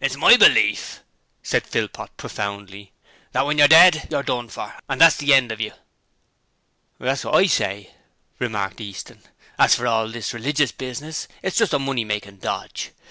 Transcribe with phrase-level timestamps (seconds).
[0.00, 1.00] 'It's my belief,'
[1.42, 2.92] said Philpot, profoundly,
[3.32, 4.72] 'that when you're dead, you're done for.
[4.88, 5.72] That's the end of you.'
[6.98, 7.90] 'That's what I say,'
[8.38, 9.20] remarked Easton.
[9.58, 12.92] 'As for all this religious business, it's just a money making dodge.